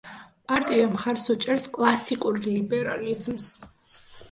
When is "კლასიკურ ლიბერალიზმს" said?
1.77-3.49